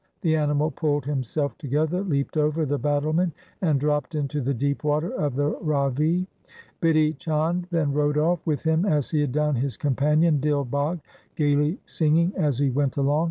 The 0.21 0.35
animal 0.35 0.71
pulled 0.71 1.05
himself 1.05 1.55
together, 1.59 2.01
leaped 2.01 2.35
over 2.35 2.65
the 2.65 2.79
battlement, 2.79 3.33
and 3.61 3.79
dropped 3.79 4.15
into 4.15 4.41
the 4.41 4.51
deep 4.51 4.83
water 4.83 5.11
of 5.13 5.35
the 5.35 5.55
Ravi. 5.61 6.25
Bidhi 6.81 7.19
Chand 7.19 7.67
then 7.69 7.93
rode 7.93 8.17
off 8.17 8.39
with 8.43 8.63
him 8.63 8.83
as 8.83 9.11
he 9.11 9.21
had 9.21 9.31
done 9.31 9.53
his 9.53 9.77
companion 9.77 10.39
Dil 10.39 10.65
Bagh, 10.65 11.01
gaily 11.35 11.77
singing 11.85 12.33
as 12.35 12.57
he 12.57 12.71
went 12.71 12.97
along. 12.97 13.19